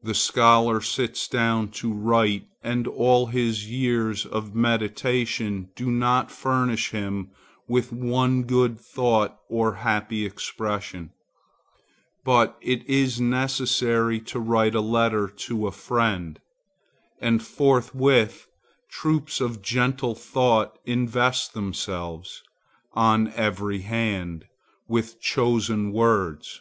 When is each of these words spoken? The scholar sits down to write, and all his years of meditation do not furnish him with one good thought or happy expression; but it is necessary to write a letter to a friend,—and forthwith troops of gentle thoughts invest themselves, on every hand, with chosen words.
The 0.00 0.14
scholar 0.14 0.80
sits 0.80 1.26
down 1.26 1.70
to 1.82 1.92
write, 1.92 2.46
and 2.62 2.86
all 2.86 3.26
his 3.26 3.68
years 3.68 4.24
of 4.24 4.54
meditation 4.54 5.70
do 5.74 5.90
not 5.90 6.30
furnish 6.30 6.90
him 6.90 7.32
with 7.66 7.90
one 7.92 8.44
good 8.44 8.78
thought 8.78 9.36
or 9.48 9.74
happy 9.82 10.24
expression; 10.24 11.10
but 12.24 12.56
it 12.60 12.88
is 12.88 13.20
necessary 13.20 14.20
to 14.20 14.38
write 14.38 14.76
a 14.76 14.80
letter 14.80 15.26
to 15.26 15.66
a 15.66 15.72
friend,—and 15.72 17.42
forthwith 17.42 18.46
troops 18.88 19.40
of 19.40 19.62
gentle 19.62 20.14
thoughts 20.14 20.78
invest 20.84 21.54
themselves, 21.54 22.40
on 22.94 23.32
every 23.34 23.80
hand, 23.80 24.46
with 24.86 25.20
chosen 25.20 25.90
words. 25.90 26.60